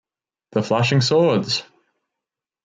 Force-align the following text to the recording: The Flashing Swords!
The 0.53 0.63
Flashing 0.63 1.01
Swords! 1.01 1.61